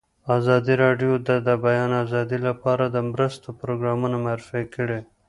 ازادي 0.37 0.73
راډیو 0.83 1.11
د 1.27 1.29
د 1.47 1.49
بیان 1.65 1.91
آزادي 2.03 2.39
لپاره 2.47 2.83
د 2.87 2.97
مرستو 3.11 3.47
پروګرامونه 3.61 4.15
معرفي 4.25 4.63
کړي. 4.75 4.99